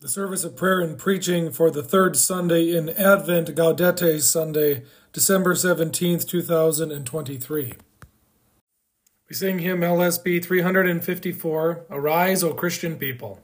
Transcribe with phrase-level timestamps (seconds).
[0.00, 5.54] The service of prayer and preaching for the third Sunday in Advent, Gaudete Sunday, December
[5.54, 7.72] 17th, 2023.
[9.28, 13.40] We sing hymn LSB 354 Arise, O Christian People.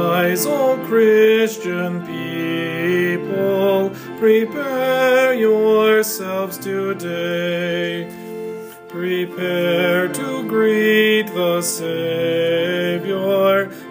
[0.00, 8.08] Arise, O Christian people, prepare yourselves today.
[8.88, 13.10] Prepare to greet the Savior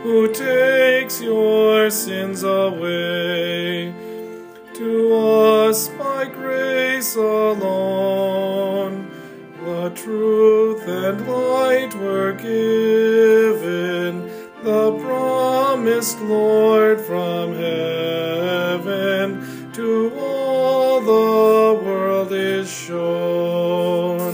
[0.01, 3.93] who takes your sins away.
[4.73, 9.11] To us by grace alone,
[9.63, 13.08] the truth and light were given
[15.99, 19.27] Lord from heaven
[19.73, 24.31] to all the world is shown.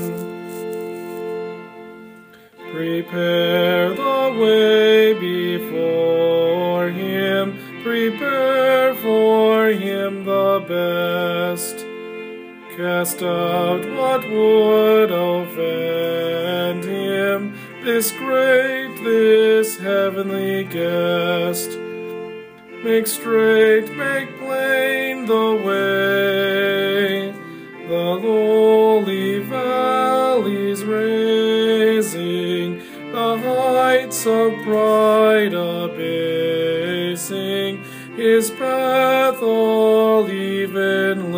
[2.72, 11.84] Prepare the way before him, prepare for him the best.
[12.78, 21.78] Cast out what would offend him, this great, this heavenly guest.
[22.84, 27.32] Make straight, make plain the way,
[27.88, 32.80] the lowly valleys raising,
[33.12, 36.64] the heights of pride abasing,
[38.16, 41.32] his path all even.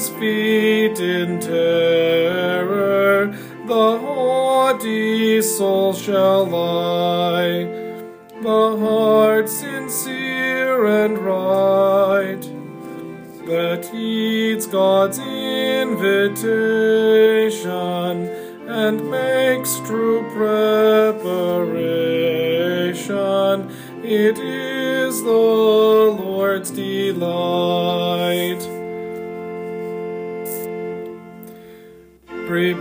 [0.00, 3.26] His feet in terror,
[3.66, 7.64] the haughty soul shall lie.
[8.40, 12.40] The heart sincere and right
[13.46, 16.30] that heeds God's invitation
[18.68, 21.30] and makes true preparation.
[24.02, 27.99] It is the Lord's delight.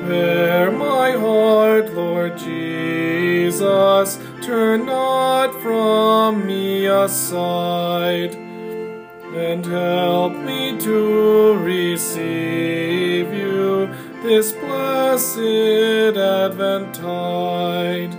[0.09, 13.31] Prepare my heart, Lord Jesus, turn not from me aside, and help me to receive
[13.31, 13.87] you
[14.23, 18.15] this blessed Adventide.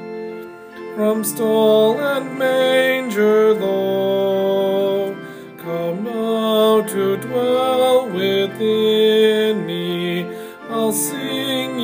[0.95, 5.17] From stall and manger low,
[5.59, 10.31] come now to dwell within me.
[10.71, 11.30] I'll sing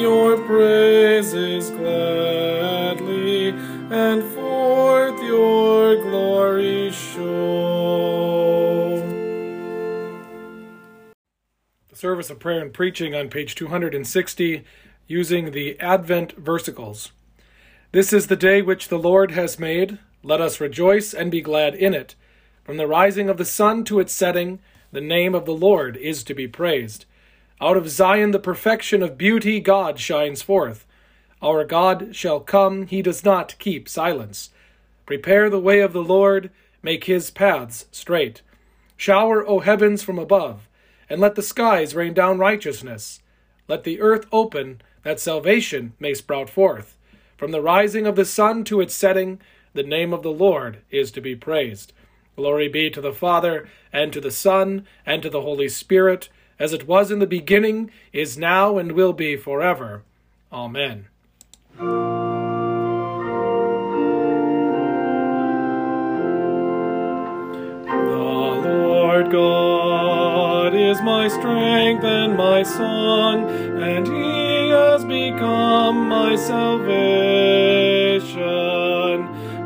[0.07, 3.49] your praises gladly,
[3.91, 7.25] and forth your glory show.
[11.89, 14.63] The service of prayer and preaching on page 260
[15.09, 17.11] using the Advent versicles.
[17.91, 19.99] This is the day which the Lord has made.
[20.23, 22.15] Let us rejoice and be glad in it.
[22.63, 24.61] From the rising of the sun to its setting,
[24.93, 27.07] the name of the Lord is to be praised.
[27.61, 30.87] Out of Zion the perfection of beauty God shines forth.
[31.41, 34.51] Our God shall come, he does not keep silence.
[35.07, 36.51] Prepare the way of the Lord,
[36.83, 38.43] make his paths straight.
[38.97, 40.69] Shower, O heavens, from above,
[41.09, 43.21] and let the skies rain down righteousness.
[43.69, 46.97] Let the earth open, that salvation may sprout forth.
[47.37, 49.41] From the rising of the sun to its setting,
[49.73, 51.93] the name of the Lord is to be praised.
[52.35, 56.73] Glory be to the Father, and to the Son, and to the Holy Spirit, as
[56.73, 60.03] it was in the beginning, is now, and will be forever.
[60.53, 61.07] Amen.
[61.77, 61.85] The
[68.65, 73.49] Lord God is my strength and my song,
[73.83, 77.27] and he has become my salvation.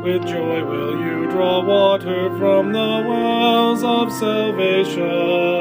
[0.01, 5.60] With joy will you draw water from the wells of salvation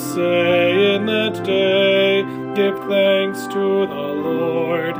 [0.00, 2.22] say in that day,
[2.54, 4.94] Give thanks to the Lord,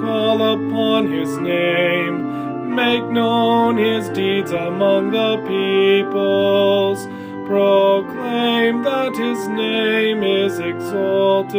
[0.00, 7.06] call upon his name, make known his deeds among the peoples.
[7.46, 11.56] Proclaim that his name is exalted.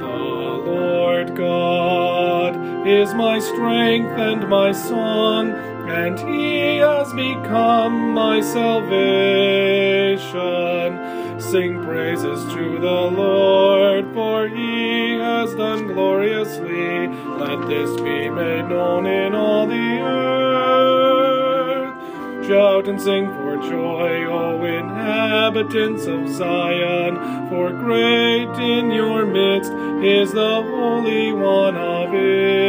[0.00, 5.50] The Lord God is my strength and my song,
[5.88, 9.00] and he has become my salvation.
[11.40, 17.08] Sing praises to the Lord, for he has done gloriously.
[17.08, 20.40] Let this be made known in all the earth.
[22.46, 27.16] Shout and sing for joy, O inhabitants of Zion,
[27.48, 29.72] for great in your midst
[30.02, 32.59] is the Holy One of Israel.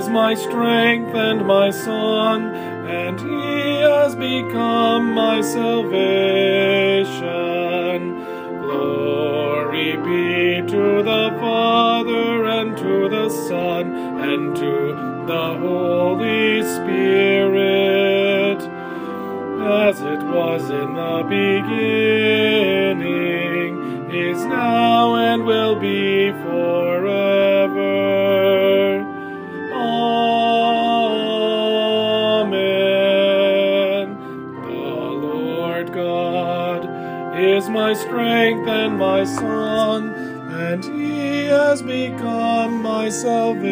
[0.00, 2.50] Is my strength and my song,
[2.86, 6.00] and he has become my salvation.
[8.62, 13.94] Glory be to the Father, and to the Son,
[14.30, 14.94] and to
[15.26, 18.62] the Holy Spirit,
[19.84, 21.70] as it was in the beginning,
[24.10, 26.32] is now, and will be
[37.90, 40.14] my strength and my song,
[40.52, 43.66] and he has become my salvation.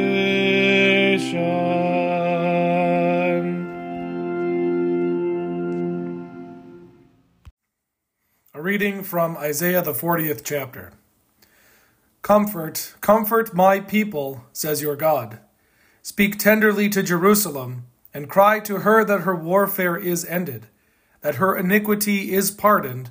[8.53, 10.91] A reading from Isaiah, the 40th chapter.
[12.23, 15.38] Comfort, comfort my people, says your God.
[16.03, 20.67] Speak tenderly to Jerusalem, and cry to her that her warfare is ended,
[21.21, 23.11] that her iniquity is pardoned,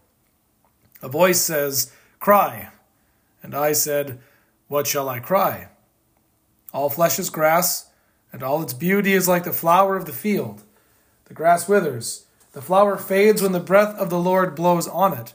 [1.01, 2.69] A voice says, Cry.
[3.43, 4.19] And I said,
[4.67, 5.69] What shall I cry?
[6.73, 7.89] All flesh is grass,
[8.31, 10.63] and all its beauty is like the flower of the field.
[11.25, 15.33] The grass withers, the flower fades when the breath of the Lord blows on it.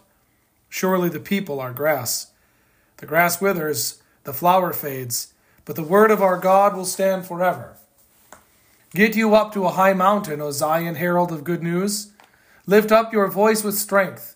[0.69, 2.33] Surely the people are grass.
[2.99, 5.33] The grass withers, the flower fades,
[5.65, 7.77] but the word of our God will stand forever.
[8.95, 12.13] Get you up to a high mountain, O Zion, herald of good news.
[12.67, 14.36] Lift up your voice with strength.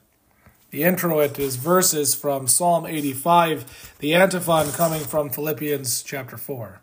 [0.71, 6.79] The introit is verses from Psalm 85, the antiphon coming from Philippians chapter 4.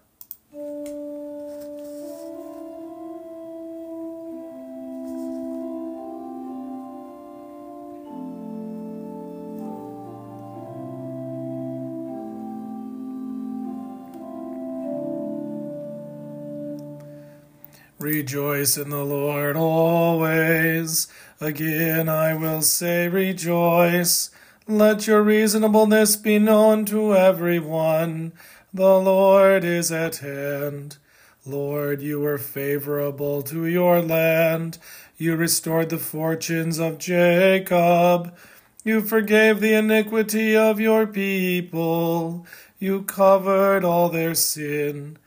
[17.99, 21.09] Rejoice in the Lord always.
[21.41, 24.31] Again I will say, Rejoice.
[24.67, 28.33] Let your reasonableness be known to every one.
[28.75, 30.99] The Lord is at hand.
[31.47, 34.79] Lord, you were favorable to your land.
[35.17, 38.37] You restored the fortunes of Jacob.
[38.85, 42.47] You forgave the iniquity of your people.
[42.79, 45.19] You covered all their sin.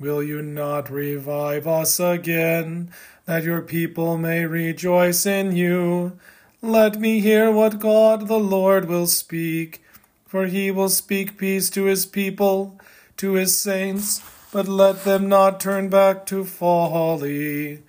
[0.00, 2.90] Will you not revive us again,
[3.28, 6.18] that your people may rejoice in you?
[6.62, 9.82] Let me hear what God the Lord will speak,
[10.26, 12.80] for he will speak peace to his people,
[13.18, 17.82] to his saints, but let them not turn back to folly.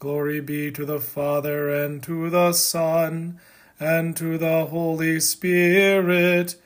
[0.00, 3.38] Glory be to the Father, and to the Son,
[3.78, 6.56] and to the Holy Spirit,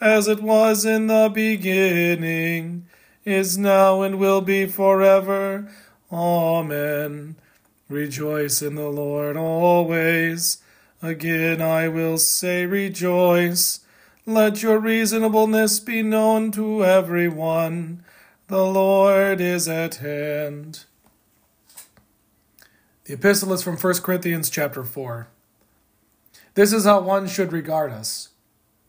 [0.00, 2.86] as it was in the beginning,
[3.24, 5.68] is now, and will be forever.
[6.12, 7.34] Amen.
[7.92, 10.58] Rejoice in the Lord always.
[11.02, 13.80] Again I will say, Rejoice.
[14.24, 18.02] Let your reasonableness be known to everyone.
[18.46, 20.84] The Lord is at hand.
[23.04, 25.28] The epistle is from 1 Corinthians chapter 4.
[26.54, 28.28] This is how one should regard us,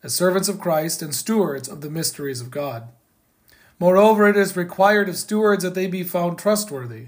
[0.04, 2.90] as servants of Christ and stewards of the mysteries of God.
[3.80, 7.08] Moreover, it is required of stewards that they be found trustworthy.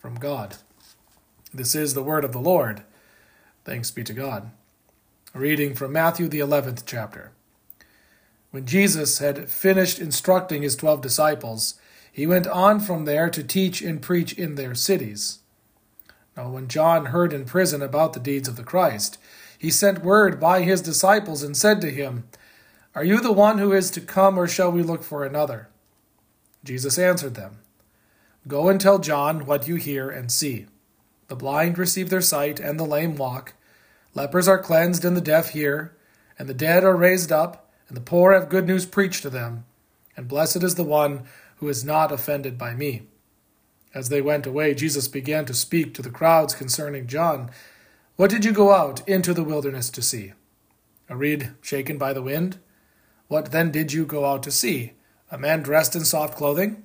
[0.00, 0.56] from God.
[1.52, 2.82] This is the word of the Lord.
[3.64, 4.50] Thanks be to God.
[5.34, 7.32] A reading from Matthew, the 11th chapter.
[8.50, 11.74] When Jesus had finished instructing his twelve disciples,
[12.10, 15.40] he went on from there to teach and preach in their cities.
[16.36, 19.18] Now, when John heard in prison about the deeds of the Christ,
[19.58, 22.24] he sent word by his disciples and said to him,
[22.94, 25.68] Are you the one who is to come, or shall we look for another?
[26.64, 27.58] Jesus answered them,
[28.50, 30.66] Go and tell John what you hear and see.
[31.28, 33.54] The blind receive their sight, and the lame walk.
[34.14, 35.96] Lepers are cleansed, and the deaf hear,
[36.38, 39.64] and the dead are raised up and the poor have good news preached to them,
[40.16, 41.24] and blessed is the one
[41.56, 43.02] who is not offended by me.
[43.92, 47.50] As they went away, Jesus began to speak to the crowds concerning John.
[48.14, 50.34] What did you go out into the wilderness to see?
[51.08, 52.58] A reed shaken by the wind?
[53.26, 54.92] What then did you go out to see?
[55.32, 56.84] A man dressed in soft clothing?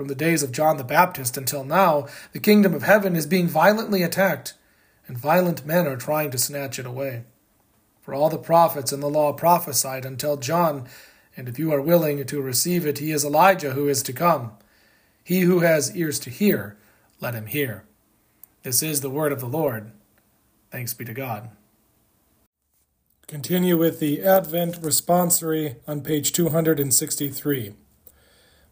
[0.00, 3.46] From the days of John the Baptist until now, the kingdom of heaven is being
[3.46, 4.54] violently attacked,
[5.06, 7.24] and violent men are trying to snatch it away.
[8.00, 10.88] For all the prophets and the law prophesied until John,
[11.36, 14.52] and if you are willing to receive it, he is Elijah who is to come.
[15.22, 16.78] He who has ears to hear,
[17.20, 17.84] let him hear.
[18.62, 19.92] This is the word of the Lord.
[20.70, 21.50] Thanks be to God.
[23.26, 27.74] Continue with the Advent responsory on page 263.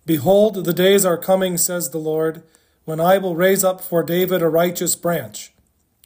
[0.09, 2.43] Behold, the days are coming, says the Lord,
[2.87, 5.53] when I will raise up for David a righteous branch.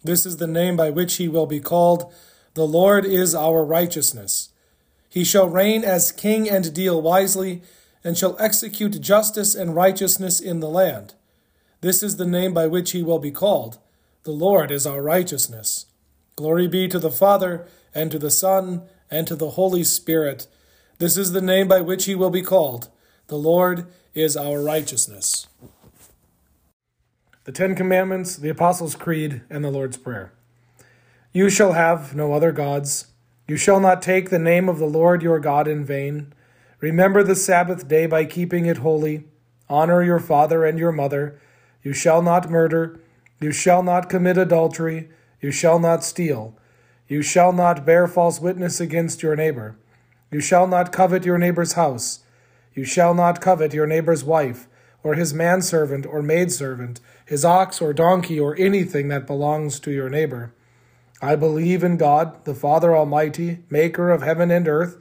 [0.03, 2.13] This is the name by which he will be called.
[2.55, 4.49] The Lord is our righteousness.
[5.09, 7.63] He shall reign as king and deal wisely,
[8.03, 11.15] and shall execute justice and righteousness in the land.
[11.81, 13.79] This is the name by which he will be called.
[14.25, 15.87] The Lord is our righteousness.
[16.35, 18.83] Glory be to the Father, and to the Son,
[19.13, 20.49] and to the Holy Spirit.
[20.99, 22.89] This is the name by which he will be called.
[23.33, 25.47] The Lord is our righteousness.
[27.45, 30.35] The Ten Commandments, the Apostles' Creed, and the Lord's Prayer.
[31.33, 33.07] You shall have no other gods.
[33.49, 36.35] You shall not take the name of the Lord your God in vain.
[36.81, 39.25] Remember the Sabbath day by keeping it holy.
[39.67, 41.41] Honor your father and your mother.
[41.83, 43.01] You shall not murder.
[43.41, 45.09] You shall not commit adultery.
[45.41, 46.55] You shall not steal.
[47.09, 49.79] You shall not bear false witness against your neighbor.
[50.31, 52.19] You shall not covet your neighbor's house.
[52.75, 54.69] You shall not covet your neighbor's wife,
[55.02, 60.09] or his manservant or maidservant, his ox or donkey, or anything that belongs to your
[60.09, 60.55] neighbor.
[61.21, 64.97] I believe in God, the Father Almighty, maker of heaven and earth,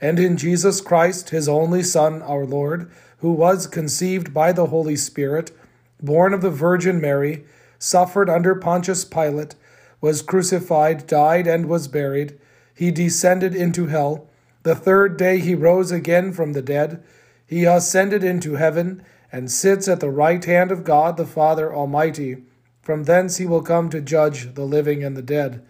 [0.00, 4.96] and in Jesus Christ, his only Son, our Lord, who was conceived by the Holy
[4.96, 5.50] Spirit,
[6.00, 7.44] born of the Virgin Mary,
[7.78, 9.56] suffered under Pontius Pilate,
[10.00, 12.38] was crucified, died, and was buried.
[12.74, 14.28] He descended into hell.
[14.62, 17.02] The third day he rose again from the dead.
[17.46, 22.44] He ascended into heaven, and sits at the right hand of God the Father Almighty.
[22.82, 25.64] From thence he will come to judge the living and the dead.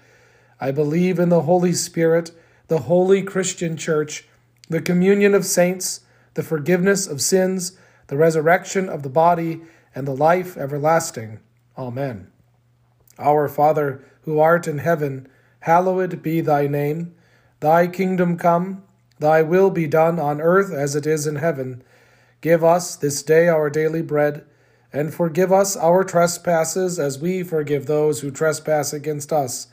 [0.61, 2.31] I believe in the Holy Spirit,
[2.69, 4.29] the holy Christian Church,
[4.69, 6.01] the communion of saints,
[6.35, 7.77] the forgiveness of sins,
[8.07, 9.63] the resurrection of the body,
[9.95, 11.41] and the life everlasting.
[11.77, 12.31] Amen.
[13.19, 15.29] Our Father, who art in heaven,
[15.61, 17.15] hallowed be thy name.
[17.61, 18.85] Thy kingdom come,
[19.19, 21.83] thy will be done on earth as it is in heaven.
[22.41, 24.45] Give us this day our daily bread,
[24.93, 29.67] and forgive us our trespasses as we forgive those who trespass against us.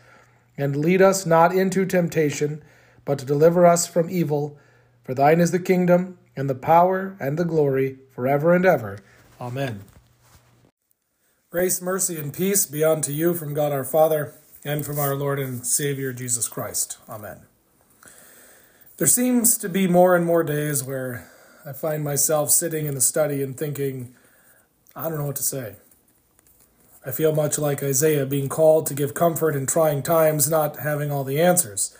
[0.57, 2.63] And lead us not into temptation,
[3.03, 4.57] but deliver us from evil.
[5.03, 8.99] For thine is the kingdom, and the power, and the glory, forever and ever.
[9.39, 9.83] Amen.
[11.51, 14.33] Grace, mercy, and peace be unto you from God our Father
[14.65, 16.97] and from our Lord and Savior Jesus Christ.
[17.07, 17.41] Amen.
[18.97, 21.29] There seems to be more and more days where
[21.65, 24.15] I find myself sitting in the study and thinking,
[24.95, 25.75] I don't know what to say.
[27.05, 31.11] I feel much like Isaiah being called to give comfort in trying times, not having
[31.11, 31.95] all the answers.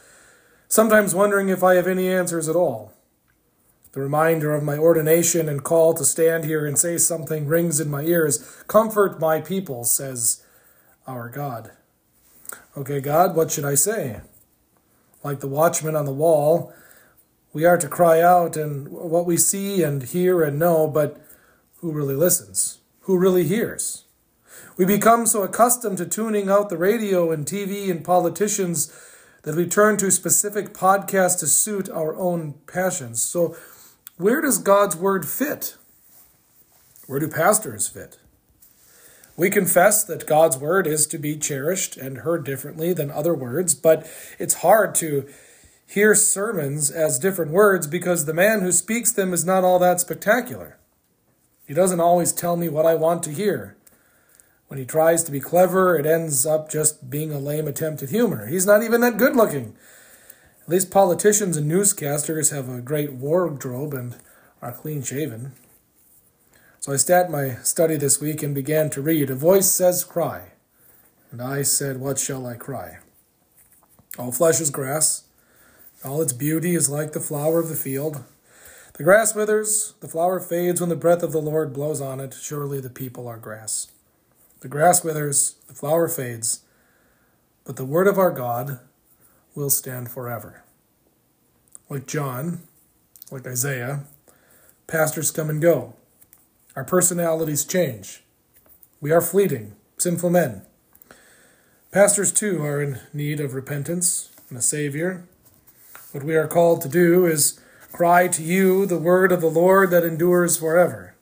[0.69, 2.93] Sometimes wondering if I have any answers at all.
[3.91, 7.91] The reminder of my ordination and call to stand here and say something rings in
[7.91, 8.63] my ears.
[8.67, 10.43] Comfort my people, says
[11.05, 11.71] our God.
[12.77, 14.21] Okay, God, what should I say?
[15.25, 16.73] Like the watchman on the wall,
[17.55, 21.25] we are to cry out and what we see and hear and know, but
[21.77, 22.79] who really listens?
[23.03, 24.03] Who really hears?
[24.75, 28.91] We become so accustomed to tuning out the radio and TV and politicians
[29.43, 33.21] that we turn to specific podcasts to suit our own passions.
[33.21, 33.55] So
[34.17, 35.77] where does God's word fit?
[37.07, 38.19] Where do pastors fit?
[39.37, 43.75] We confess that God's word is to be cherished and heard differently than other words,
[43.75, 44.05] but
[44.39, 45.29] it's hard to
[45.87, 49.99] hear sermons as different words because the man who speaks them is not all that
[49.99, 50.77] spectacular.
[51.67, 53.75] He doesn't always tell me what I want to hear.
[54.67, 58.09] When he tries to be clever, it ends up just being a lame attempt at
[58.09, 58.47] humor.
[58.47, 59.75] He's not even that good looking.
[60.63, 64.15] At least politicians and newscasters have a great wardrobe and
[64.61, 65.53] are clean shaven.
[66.79, 69.29] So I sat my study this week and began to read.
[69.29, 70.53] A voice says, Cry.
[71.31, 72.97] And I said, What shall I cry?
[74.17, 75.24] All flesh is grass,
[76.05, 78.23] all its beauty is like the flower of the field.
[78.93, 82.33] The grass withers, the flower fades when the breath of the Lord blows on it.
[82.39, 83.91] Surely the people are grass.
[84.61, 86.61] The grass withers, the flower fades,
[87.65, 88.79] but the word of our God
[89.53, 90.63] will stand forever.
[91.89, 92.61] Like John,
[93.31, 94.03] like Isaiah,
[94.87, 95.95] pastors come and go.
[96.75, 98.23] Our personalities change.
[99.01, 100.61] We are fleeting, sinful men.
[101.91, 105.25] Pastors, too, are in need of repentance and a Savior.
[106.15, 107.59] What we are called to do is
[107.91, 111.13] cry to you the word of the Lord that endures forever.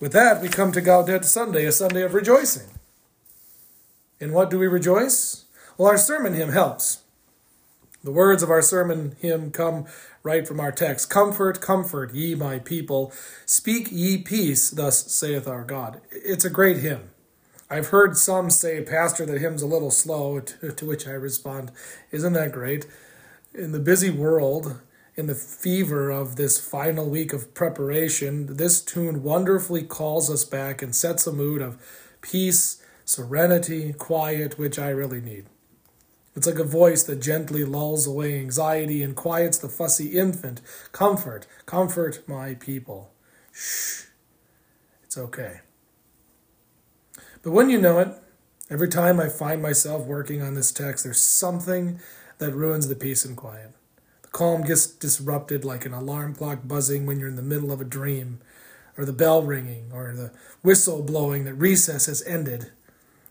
[0.00, 2.70] With that, we come to Gaudete Sunday, a Sunday of rejoicing.
[4.18, 5.44] In what do we rejoice?
[5.76, 7.02] Well, our sermon hymn helps.
[8.02, 9.84] The words of our sermon hymn come
[10.22, 13.12] right from our text Comfort, comfort, ye my people.
[13.44, 16.00] Speak ye peace, thus saith our God.
[16.10, 17.10] It's a great hymn.
[17.68, 21.72] I've heard some say, Pastor, that hymn's a little slow, to, to which I respond,
[22.10, 22.86] Isn't that great?
[23.54, 24.80] In the busy world,
[25.14, 30.80] in the fever of this final week of preparation, this tune wonderfully calls us back
[30.80, 31.78] and sets a mood of
[32.22, 35.46] peace, serenity, quiet, which I really need.
[36.34, 40.62] It's like a voice that gently lulls away anxiety and quiets the fussy infant.
[40.92, 43.12] Comfort, comfort my people.
[43.52, 44.04] Shh,
[45.04, 45.60] it's okay.
[47.42, 48.08] But when you know it,
[48.70, 52.00] every time I find myself working on this text, there's something
[52.42, 53.70] that ruins the peace and quiet.
[54.22, 57.80] The calm gets disrupted like an alarm clock buzzing when you're in the middle of
[57.80, 58.40] a dream,
[58.98, 62.72] or the bell ringing, or the whistle blowing that recess has ended.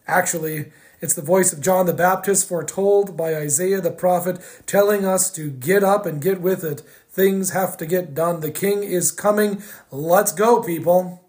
[0.08, 0.71] Actually,
[1.02, 5.50] it's the voice of John the Baptist foretold by Isaiah the prophet, telling us to
[5.50, 6.82] get up and get with it.
[7.10, 8.39] Things have to get done.
[8.39, 9.62] The king is coming.
[9.91, 11.21] Let's go, people.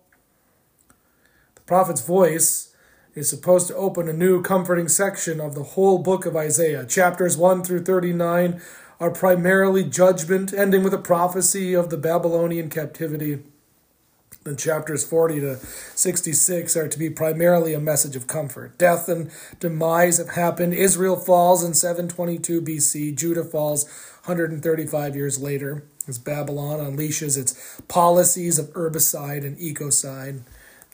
[1.57, 2.72] The prophet's voice
[3.15, 6.87] is supposed to open a new comforting section of the whole book of Isaiah.
[6.87, 8.61] Chapters 1 through 39
[9.01, 13.43] are primarily judgment, ending with a prophecy of the Babylonian captivity.
[14.45, 18.77] And chapters 40 to 66 are to be primarily a message of comfort.
[18.79, 20.75] Death and demise have happened.
[20.75, 23.15] Israel falls in 722 BC.
[23.15, 23.85] Judah falls
[24.25, 30.41] 135 years later as Babylon unleashes its policies of urbicide and ecocide.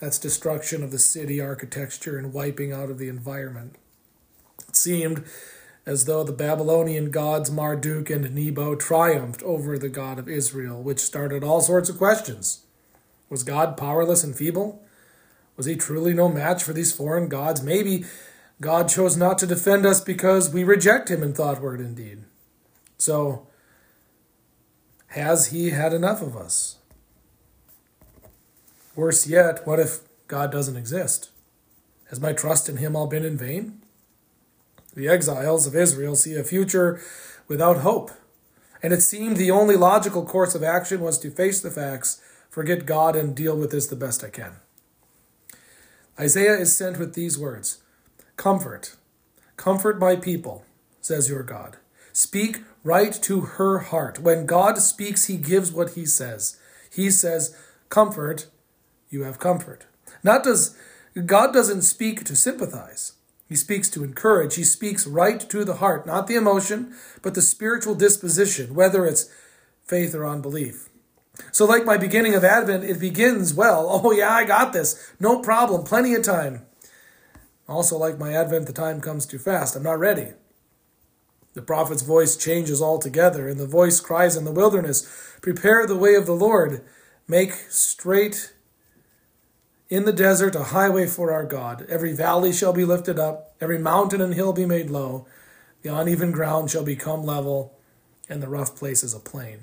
[0.00, 3.76] That's destruction of the city architecture and wiping out of the environment.
[4.68, 5.24] It seemed
[5.86, 11.00] as though the Babylonian gods Marduk and Nebo triumphed over the God of Israel, which
[11.00, 12.64] started all sorts of questions.
[13.30, 14.82] Was God powerless and feeble?
[15.56, 17.62] Was he truly no match for these foreign gods?
[17.62, 18.04] Maybe
[18.60, 22.24] God chose not to defend us because we reject him in thought, word, and deed.
[22.96, 23.46] So,
[25.08, 26.76] has he had enough of us?
[28.98, 31.30] Worse yet, what if God doesn't exist?
[32.10, 33.80] Has my trust in him all been in vain?
[34.96, 37.00] The exiles of Israel see a future
[37.46, 38.10] without hope,
[38.82, 42.86] and it seemed the only logical course of action was to face the facts, forget
[42.86, 44.56] God, and deal with this the best I can.
[46.18, 47.80] Isaiah is sent with these words
[48.36, 48.96] Comfort,
[49.56, 50.64] comfort my people,
[51.00, 51.76] says your God.
[52.12, 54.18] Speak right to her heart.
[54.18, 56.58] When God speaks, he gives what he says.
[56.90, 57.56] He says,
[57.90, 58.48] Comfort,
[59.10, 59.86] you have comfort.
[60.22, 60.76] Not does
[61.26, 63.14] God doesn't speak to sympathize.
[63.48, 64.56] He speaks to encourage.
[64.56, 69.30] He speaks right to the heart, not the emotion, but the spiritual disposition, whether it's
[69.84, 70.90] faith or unbelief.
[71.52, 73.88] So, like my beginning of Advent, it begins well.
[74.04, 75.12] Oh, yeah, I got this.
[75.18, 75.84] No problem.
[75.84, 76.66] Plenty of time.
[77.68, 79.76] Also, like my Advent, the time comes too fast.
[79.76, 80.32] I'm not ready.
[81.54, 85.08] The prophet's voice changes altogether, and the voice cries in the wilderness
[85.40, 86.84] Prepare the way of the Lord,
[87.26, 88.52] make straight
[89.88, 91.86] in the desert a highway for our God.
[91.88, 95.26] Every valley shall be lifted up, every mountain and hill be made low.
[95.82, 97.78] The uneven ground shall become level,
[98.28, 99.60] and the rough places a plain.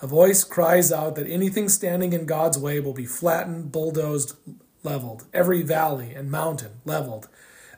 [0.00, 4.36] A voice cries out that anything standing in God's way will be flattened, bulldozed,
[4.82, 5.24] leveled.
[5.32, 7.28] Every valley and mountain leveled.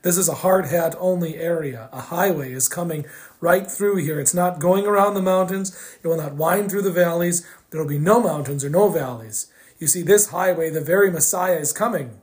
[0.02, 1.88] This is a hard hat only area.
[1.92, 3.06] A highway is coming
[3.40, 4.18] right through here.
[4.18, 5.76] It's not going around the mountains.
[6.02, 7.46] It will not wind through the valleys.
[7.70, 9.50] There will be no mountains or no valleys.
[9.80, 12.20] You see, this highway, the very Messiah is coming.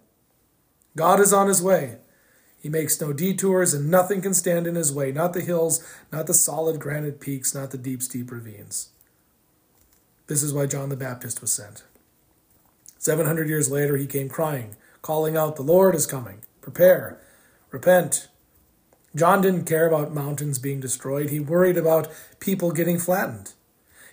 [0.95, 1.97] God is on his way.
[2.61, 6.27] He makes no detours, and nothing can stand in his way not the hills, not
[6.27, 8.89] the solid granite peaks, not the deep, steep ravines.
[10.27, 11.83] This is why John the Baptist was sent.
[12.99, 16.41] Seven hundred years later, he came crying, calling out, The Lord is coming.
[16.61, 17.19] Prepare,
[17.71, 18.27] repent.
[19.15, 22.07] John didn't care about mountains being destroyed, he worried about
[22.39, 23.53] people getting flattened.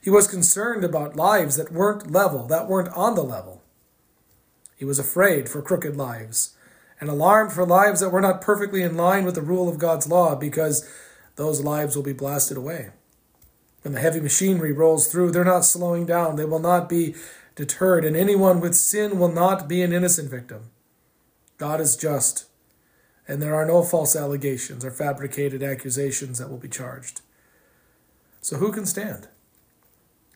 [0.04, 3.62] He was concerned about lives that weren't level, that weren't on the level.
[4.76, 6.54] He was afraid for crooked lives
[7.00, 10.06] and alarmed for lives that were not perfectly in line with the rule of God's
[10.06, 10.86] law because
[11.36, 12.90] those lives will be blasted away.
[13.80, 16.36] When the heavy machinery rolls through, they're not slowing down.
[16.36, 17.14] They will not be
[17.54, 20.64] deterred, and anyone with sin will not be an innocent victim.
[21.56, 22.44] God is just,
[23.26, 27.22] and there are no false allegations or fabricated accusations that will be charged.
[28.42, 29.28] So who can stand?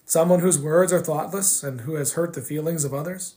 [0.08, 3.36] Someone whose words are thoughtless and who has hurt the feelings of others?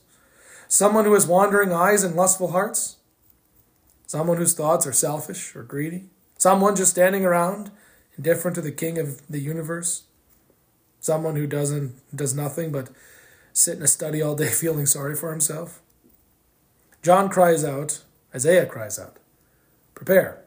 [0.68, 2.96] Someone who has wandering eyes and lustful hearts?
[4.06, 6.04] Someone whose thoughts are selfish or greedy?
[6.38, 7.70] Someone just standing around,
[8.16, 10.04] indifferent to the king of the universe?
[10.98, 12.88] Someone who doesn't does nothing but
[13.52, 15.82] sit in a study all day feeling sorry for himself?
[17.02, 18.02] John cries out,
[18.34, 19.18] Isaiah cries out,
[19.94, 20.42] Prepare,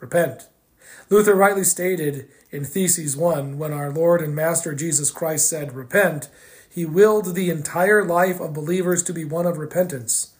[0.00, 0.48] repent.
[1.10, 6.28] Luther rightly stated in Theses 1, when our Lord and Master Jesus Christ said, Repent,
[6.68, 10.34] he willed the entire life of believers to be one of repentance.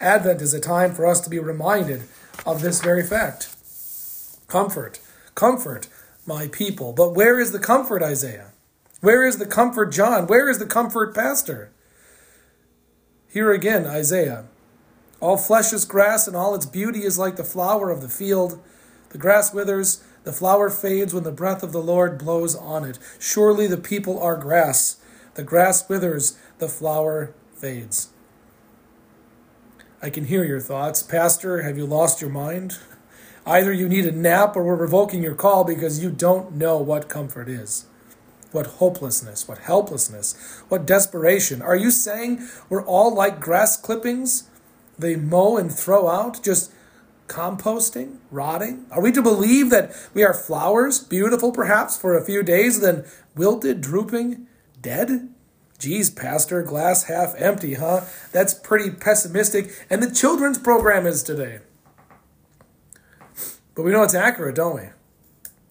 [0.00, 2.02] Advent is a time for us to be reminded
[2.44, 3.54] of this very fact.
[4.46, 5.00] Comfort,
[5.34, 5.88] comfort,
[6.26, 6.92] my people.
[6.92, 8.52] But where is the comfort, Isaiah?
[9.00, 10.26] Where is the comfort, John?
[10.26, 11.70] Where is the comfort, Pastor?
[13.28, 14.46] Here again, Isaiah.
[15.20, 18.62] All flesh is grass, and all its beauty is like the flower of the field.
[19.16, 22.98] The grass withers, the flower fades when the breath of the Lord blows on it.
[23.18, 24.98] Surely the people are grass.
[25.36, 28.10] The grass withers, the flower fades.
[30.02, 31.02] I can hear your thoughts.
[31.02, 32.76] Pastor, have you lost your mind?
[33.46, 37.08] Either you need a nap or we're revoking your call because you don't know what
[37.08, 37.86] comfort is.
[38.52, 41.62] What hopelessness, what helplessness, what desperation.
[41.62, 44.50] Are you saying we're all like grass clippings
[44.98, 46.42] they mow and throw out?
[46.42, 46.70] Just
[47.28, 48.86] composting, rotting?
[48.90, 53.04] Are we to believe that we are flowers, beautiful perhaps for a few days, then
[53.34, 54.46] wilted, drooping,
[54.80, 55.28] dead?
[55.78, 58.02] Geez, Pastor, glass half empty, huh?
[58.32, 59.70] That's pretty pessimistic.
[59.90, 61.58] And the children's program is today.
[63.74, 64.88] But we know it's accurate, don't we?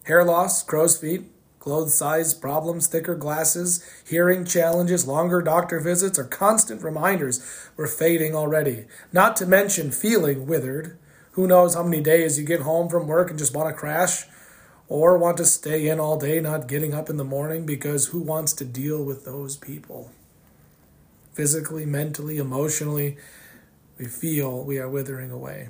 [0.03, 1.23] Hair loss, crow's feet,
[1.57, 7.43] clothes size problems, thicker glasses, hearing challenges, longer doctor visits are constant reminders
[7.75, 8.85] we're fading already.
[9.11, 10.99] Not to mention feeling withered
[11.35, 14.23] who knows how many days you get home from work and just want to crash
[14.87, 18.21] or want to stay in all day, not getting up in the morning because who
[18.21, 20.11] wants to deal with those people?
[21.33, 23.17] Physically, mentally, emotionally,
[23.97, 25.67] we feel we are withering away.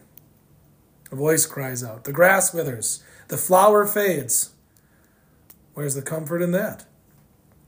[1.12, 4.52] A voice cries out, The grass withers, the flower fades.
[5.74, 6.86] Where's the comfort in that?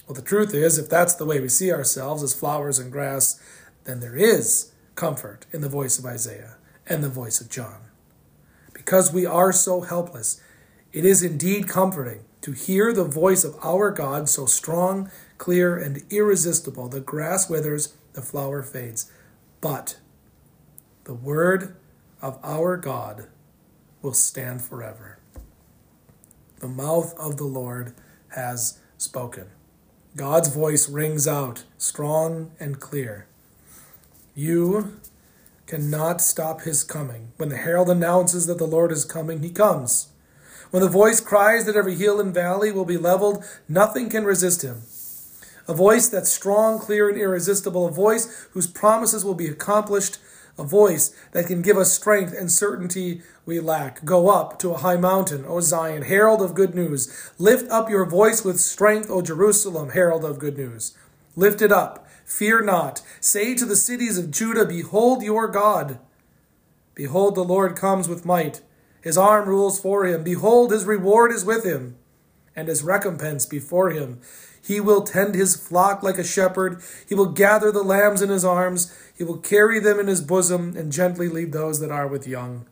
[0.06, 3.42] Well, the truth is, if that's the way we see ourselves as flowers and grass,
[3.86, 7.87] then there is comfort in the voice of Isaiah and the voice of John
[8.88, 10.41] because we are so helpless,
[10.93, 16.06] it is indeed comforting to hear the voice of our God so strong, clear, and
[16.10, 16.88] irresistible.
[16.88, 19.12] The grass withers, the flower fades.
[19.60, 19.97] But
[21.04, 21.76] The word
[22.21, 23.28] of our God
[24.02, 25.19] will stand forever.
[26.60, 27.93] The mouth of the Lord
[28.30, 29.47] has spoken.
[30.15, 33.28] God's voice rings out strong and clear.
[34.34, 35.00] You
[35.67, 37.34] cannot stop his coming.
[37.38, 40.08] When the herald announces that the Lord is coming, he comes.
[40.71, 44.63] When the voice cries that every hill and valley will be leveled, nothing can resist
[44.63, 44.84] him.
[45.67, 50.17] A voice that's strong, clear, and irresistible, a voice whose promises will be accomplished,
[50.58, 54.03] a voice that can give us strength and certainty we lack.
[54.03, 57.32] Go up to a high mountain, O Zion, herald of good news.
[57.38, 60.97] Lift up your voice with strength, O Jerusalem, herald of good news.
[61.36, 63.02] Lift it up, fear not.
[63.20, 65.98] Say to the cities of Judah, Behold your God.
[66.94, 68.62] Behold, the Lord comes with might.
[69.02, 70.24] His arm rules for him.
[70.24, 71.96] Behold, his reward is with him,
[72.56, 74.20] and his recompense before him.
[74.62, 76.82] He will tend his flock like a shepherd.
[77.08, 78.94] He will gather the lambs in his arms.
[79.18, 82.68] He will carry them in his bosom and gently lead those that are with young.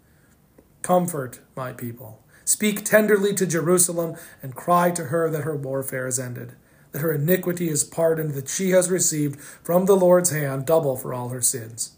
[0.81, 2.21] Comfort my people.
[2.43, 6.53] Speak tenderly to Jerusalem and cry to her that her warfare is ended,
[6.95, 11.13] that her iniquity is pardoned, that she has received from the Lord's hand double for
[11.13, 11.91] all her sins.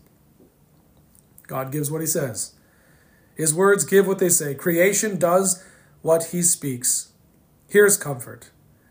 [1.46, 2.56] God gives what he says.
[3.36, 4.56] His words give what they say.
[4.56, 5.64] Creation does
[6.02, 7.12] what he speaks.
[7.70, 8.50] Here's comfort.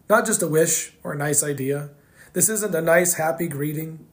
[0.08, 1.90] Not just a wish or a nice idea.
[2.34, 4.06] This isn't a nice, happy greeting.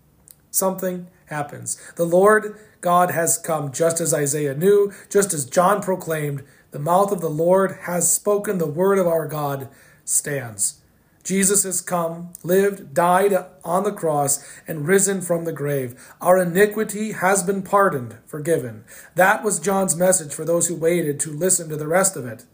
[0.50, 1.80] Something happens.
[1.96, 6.44] The Lord God has come, just as Isaiah knew, just as John proclaimed.
[6.72, 9.70] The mouth of the Lord has spoken, the word of our God
[10.06, 10.80] stands.
[11.24, 13.34] Jesus has come, lived, died
[13.64, 15.96] on the cross, and risen from the grave.
[16.20, 18.84] Our iniquity has been pardoned, forgiven.
[19.16, 22.46] That was John's message for those who waited to listen to the rest of it.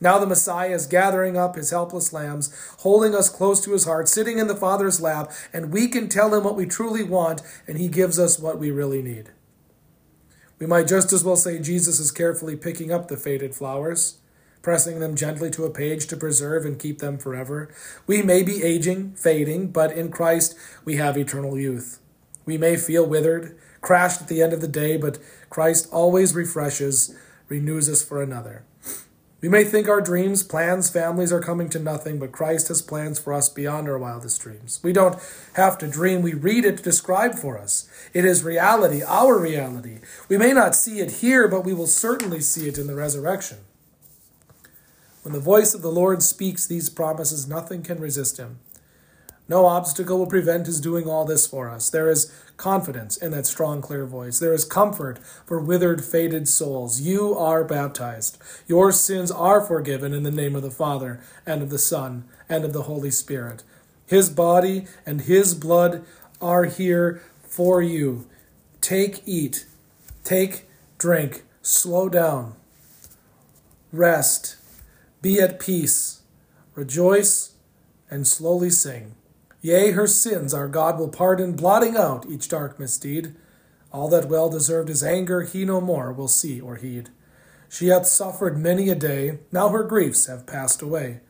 [0.00, 4.08] Now the Messiah is gathering up his helpless lambs, holding us close to his heart,
[4.08, 7.78] sitting in the Father's lap, and we can tell him what we truly want, and
[7.78, 9.30] he gives us what we really need.
[10.58, 14.18] We might just as well say Jesus is carefully picking up the faded flowers,
[14.66, 17.72] pressing them gently to a page to preserve and keep them forever.
[18.04, 22.00] We may be aging, fading, but in Christ we have eternal youth.
[22.44, 27.14] We may feel withered, crashed at the end of the day, but Christ always refreshes,
[27.46, 28.64] renews us for another.
[29.40, 33.20] We may think our dreams, plans, families are coming to nothing, but Christ has plans
[33.20, 34.80] for us beyond our wildest dreams.
[34.82, 35.20] We don't
[35.52, 37.88] have to dream, we read it described for us.
[38.12, 40.00] It is reality, our reality.
[40.28, 43.58] We may not see it here, but we will certainly see it in the resurrection.
[45.26, 48.60] When the voice of the Lord speaks these promises, nothing can resist him.
[49.48, 51.90] No obstacle will prevent his doing all this for us.
[51.90, 54.38] There is confidence in that strong, clear voice.
[54.38, 57.00] There is comfort for withered, faded souls.
[57.00, 58.38] You are baptized.
[58.68, 62.64] Your sins are forgiven in the name of the Father, and of the Son, and
[62.64, 63.64] of the Holy Spirit.
[64.06, 66.04] His body and his blood
[66.40, 68.28] are here for you.
[68.80, 69.66] Take, eat.
[70.22, 70.66] Take,
[70.98, 71.42] drink.
[71.62, 72.54] Slow down.
[73.90, 74.58] Rest.
[75.26, 76.20] Be at peace.
[76.76, 77.54] Rejoice
[78.08, 79.16] and slowly sing.
[79.60, 83.34] Yea, her sins our God will pardon, blotting out each dark misdeed.
[83.92, 87.08] All that well deserved his anger he no more will see or heed.
[87.68, 91.22] She hath suffered many a day, now her griefs have passed away.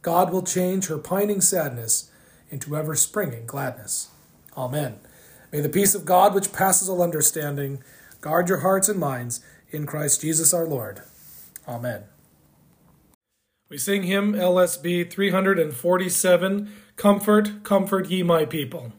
[0.00, 2.10] God will change her pining sadness
[2.48, 4.08] into ever springing gladness.
[4.56, 5.00] Amen.
[5.52, 7.84] May the peace of God, which passes all understanding,
[8.22, 11.02] guard your hearts and minds in Christ Jesus our Lord.
[11.68, 12.04] Amen.
[13.70, 16.72] We sing hymn LSB 347.
[16.96, 18.92] Comfort, comfort ye my people.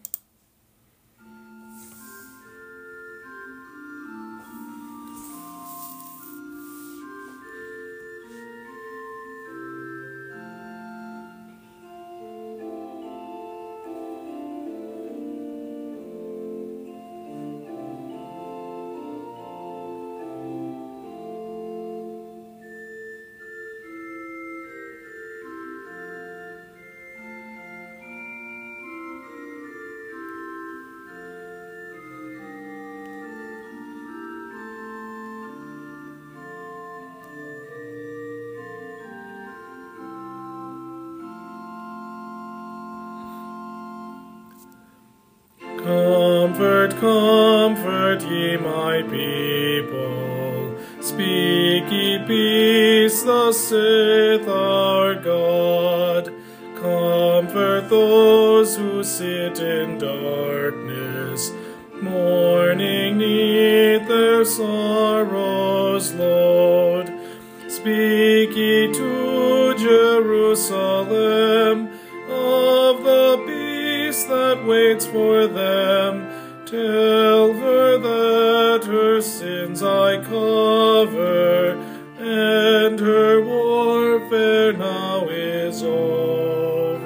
[72.29, 76.27] Of the peace that waits for them.
[76.65, 81.71] Tell her that her her sins I cover,
[82.19, 86.99] and her warfare now is over.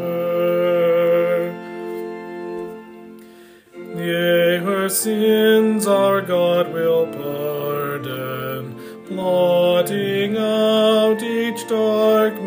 [3.95, 8.75] Yea, her sins our God will pardon,
[9.07, 12.41] blotting out each dark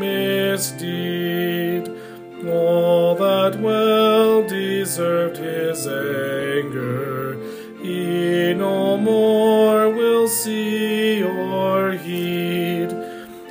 [4.93, 7.35] deserved his anger.
[7.81, 12.91] He no more will see or heed.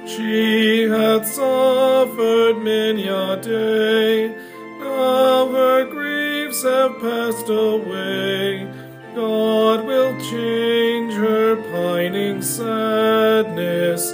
[0.05, 4.35] She hath suffered many a day,
[4.79, 8.71] now her griefs have passed away.
[9.15, 14.11] God will change her pining sadness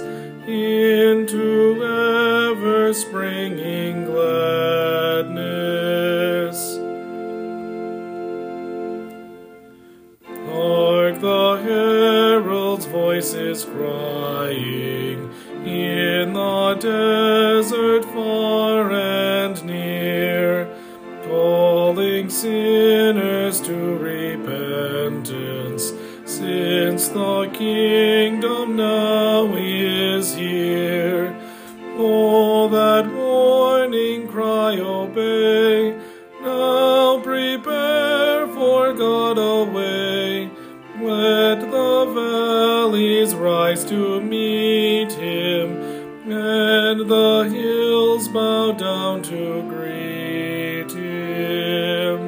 [0.48, 1.67] into
[16.80, 20.68] desert far and near,
[21.24, 25.92] calling sinners to repentance,
[26.24, 31.36] since the kingdom now is here.
[31.96, 35.98] Oh, that warning cry obey,
[36.42, 40.50] now prepare for God away.
[41.00, 44.17] Let the valleys rise to
[48.32, 52.18] bow down to greet him.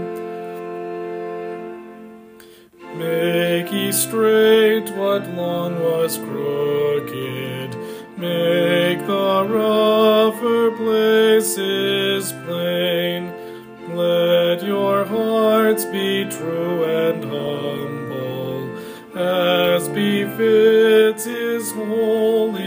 [2.98, 7.76] Make ye straight what long was crooked,
[8.18, 13.32] make the rougher places plain.
[13.94, 18.70] Let your hearts be true and humble,
[19.16, 22.59] as befits his holy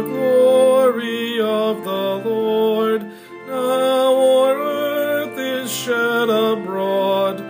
[0.00, 3.02] the glory of the Lord
[3.48, 7.40] now o'er earth is shed abroad,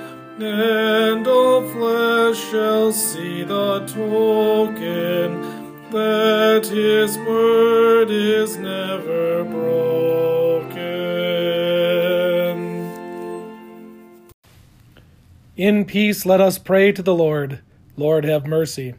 [0.40, 5.42] and all flesh shall see the token
[5.90, 10.78] that his word is never broken.
[15.56, 17.60] In peace let us pray to the Lord.
[17.98, 18.94] Lord, have mercy.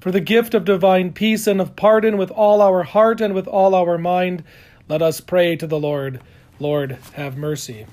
[0.00, 3.46] For the gift of divine peace and of pardon with all our heart and with
[3.46, 4.42] all our mind,
[4.88, 6.22] let us pray to the Lord.
[6.58, 7.84] Lord, have mercy.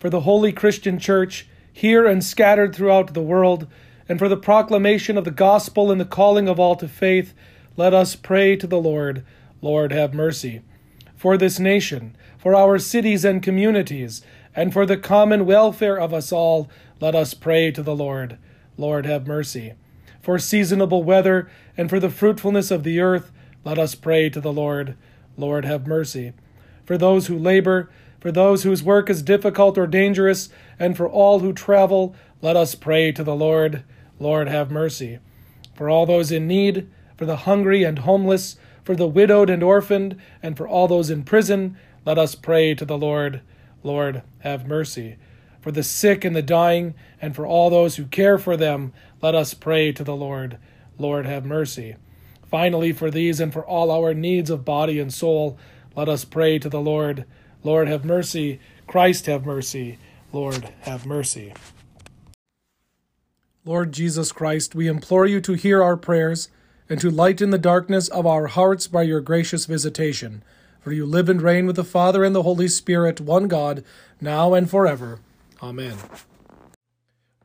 [0.00, 3.68] For the holy Christian Church, here and scattered throughout the world,
[4.08, 7.32] and for the proclamation of the gospel and the calling of all to faith,
[7.76, 9.24] let us pray to the Lord.
[9.62, 10.62] Lord, have mercy.
[11.14, 14.20] For this nation, for our cities and communities,
[14.54, 16.68] and for the common welfare of us all,
[17.00, 18.36] let us pray to the Lord.
[18.76, 19.74] Lord, have mercy.
[20.26, 23.30] For seasonable weather and for the fruitfulness of the earth,
[23.62, 24.96] let us pray to the Lord.
[25.36, 26.32] Lord, have mercy.
[26.84, 30.48] For those who labor, for those whose work is difficult or dangerous,
[30.80, 33.84] and for all who travel, let us pray to the Lord.
[34.18, 35.20] Lord, have mercy.
[35.76, 40.20] For all those in need, for the hungry and homeless, for the widowed and orphaned,
[40.42, 43.42] and for all those in prison, let us pray to the Lord.
[43.84, 45.18] Lord, have mercy.
[45.66, 49.34] For the sick and the dying, and for all those who care for them, let
[49.34, 50.58] us pray to the Lord.
[50.96, 51.96] Lord, have mercy.
[52.48, 55.58] Finally, for these and for all our needs of body and soul,
[55.96, 57.24] let us pray to the Lord.
[57.64, 58.60] Lord, have mercy.
[58.86, 59.98] Christ, have mercy.
[60.32, 61.52] Lord, have mercy.
[63.64, 66.48] Lord Jesus Christ, we implore you to hear our prayers
[66.88, 70.44] and to lighten the darkness of our hearts by your gracious visitation.
[70.80, 73.82] For you live and reign with the Father and the Holy Spirit, one God,
[74.20, 75.18] now and forever.
[75.62, 75.96] Amen.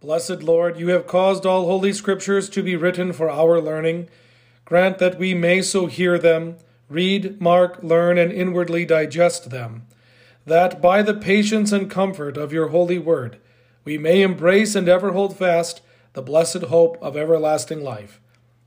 [0.02, 4.10] Blessed Lord, you have caused all holy scriptures to be written for our learning.
[4.66, 6.58] Grant that we may so hear them,
[6.90, 9.86] read, mark, learn, and inwardly digest them,
[10.46, 13.38] that by the patience and comfort of your holy word
[13.84, 15.82] we may embrace and ever hold fast
[16.14, 18.20] the blessed hope of everlasting life.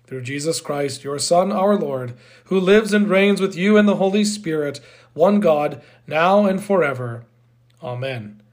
[0.07, 2.15] Through Jesus Christ, your Son, our Lord,
[2.47, 4.81] who lives and reigns with you in the Holy Spirit,
[5.15, 7.25] one God, now and forever.
[7.83, 8.44] Amen.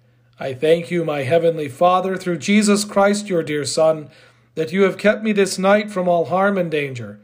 [0.42, 4.10] I thank you, my heavenly Father, through Jesus Christ, your dear Son,
[4.56, 7.20] that you have kept me this night from all harm and danger.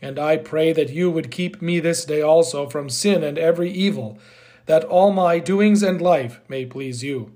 [0.00, 3.72] And I pray that you would keep me this day also from sin and every
[3.72, 4.20] evil,
[4.66, 7.32] that all my doings and life may please you.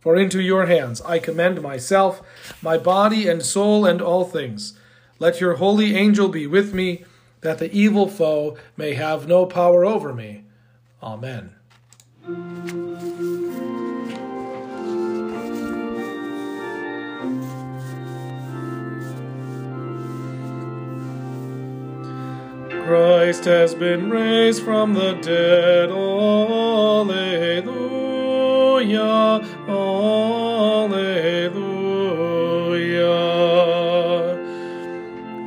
[0.00, 2.22] For into your hands I commend myself,
[2.62, 4.72] my body and soul, and all things.
[5.18, 7.04] Let your holy angel be with me,
[7.42, 10.44] that the evil foe may have no power over me.
[11.02, 11.56] Amen.
[22.88, 25.90] Christ has been raised from the dead.
[25.90, 27.20] Alleluia.
[29.68, 30.08] Alleluia.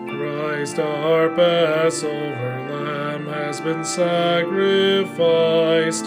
[0.07, 5.09] Christ our Passover Lamb has been sacrificed.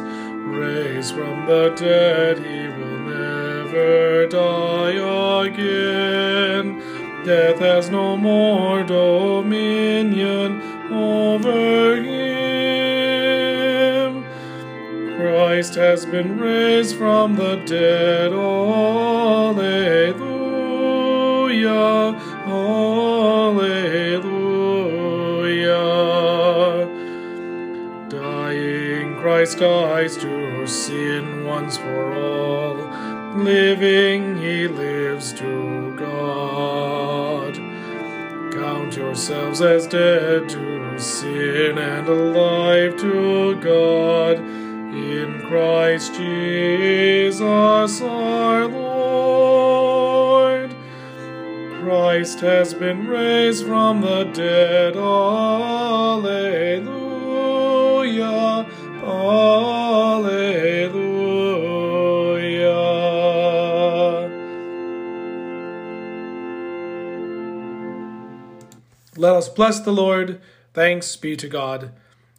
[0.05, 6.79] Raised from the dead, he will never die again.
[7.25, 10.63] Death has no more dominion
[11.35, 12.15] over him.
[15.17, 18.33] Christ has been raised from the dead.
[18.33, 19.75] Alleluia.
[22.47, 23.75] Alleluia.
[28.09, 32.77] Dying, Christ dies to sin once for all.
[33.43, 37.55] Living, he lives to God.
[38.53, 50.75] Count yourselves as dead to sin and alive to God in Christ Jesus our Lord.
[51.83, 54.97] Christ has been raised from the dead.
[54.97, 56.25] Alleluia.
[59.05, 61.05] Alleluia.
[69.17, 70.41] Let us bless the Lord.
[70.75, 71.93] Thanks be to God.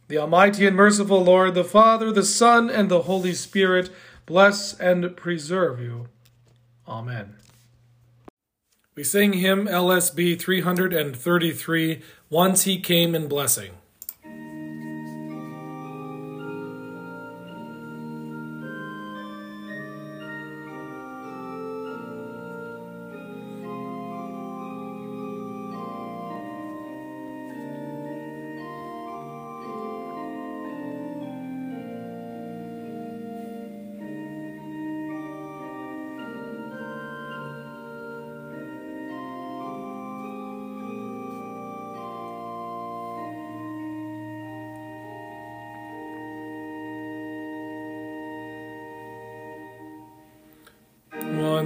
[0.08, 3.90] The Almighty and merciful Lord, the Father, the Son, and the Holy Spirit,
[4.26, 6.08] bless and preserve you.
[6.86, 7.36] Amen.
[8.94, 13.72] We sing hymn LSB 333, Once He Came in Blessing.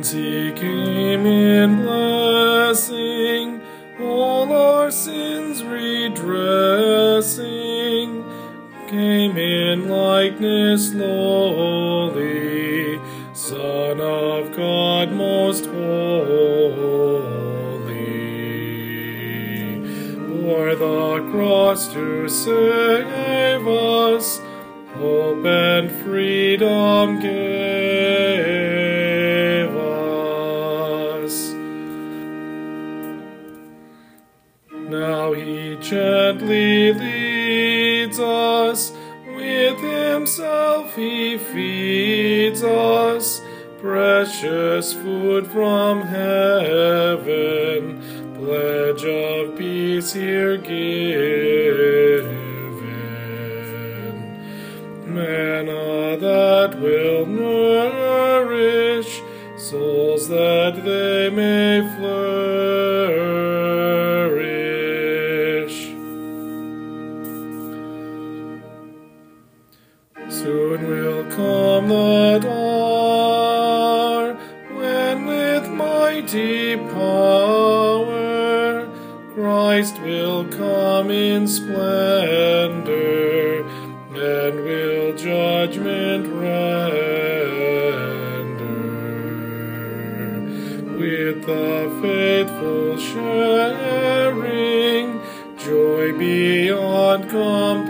[0.02, 3.60] Came in blessing,
[4.00, 7.44] all our sins redressing,
[8.88, 12.98] came in likeness lowly,
[13.34, 15.74] Son of God most holy,
[20.40, 24.40] bore the cross to save us,
[24.94, 27.59] hope and freedom gave
[41.52, 43.40] feeds us,
[43.78, 48.00] precious food from heaven,
[48.34, 51.20] pledge of peace here given.
[55.06, 59.20] Manna that will nourish
[59.56, 62.70] souls that they may flourish.
[70.28, 71.09] Soon come
[72.44, 74.34] hour
[74.74, 78.20] when with mighty power
[79.34, 83.30] Christ will come in splendor
[84.20, 86.60] and will judgment render.
[90.98, 94.40] With the faithful sharing
[95.56, 97.89] joy beyond comparing.